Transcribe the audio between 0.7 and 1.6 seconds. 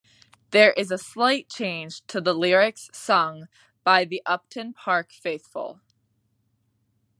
is a slight